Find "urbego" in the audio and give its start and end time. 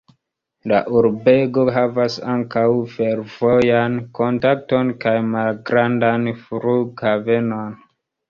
0.99-1.65